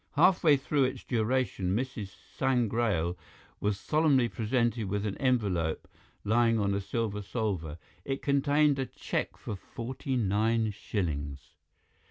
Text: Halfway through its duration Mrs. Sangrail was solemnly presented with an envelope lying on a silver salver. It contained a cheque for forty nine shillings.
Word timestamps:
Halfway 0.13 0.57
through 0.57 0.85
its 0.85 1.03
duration 1.03 1.75
Mrs. 1.75 2.15
Sangrail 2.35 3.15
was 3.59 3.79
solemnly 3.79 4.27
presented 4.27 4.85
with 4.89 5.05
an 5.05 5.15
envelope 5.19 5.87
lying 6.23 6.57
on 6.57 6.73
a 6.73 6.81
silver 6.81 7.21
salver. 7.21 7.77
It 8.03 8.23
contained 8.23 8.79
a 8.79 8.87
cheque 8.87 9.37
for 9.37 9.55
forty 9.55 10.15
nine 10.15 10.71
shillings. 10.71 11.51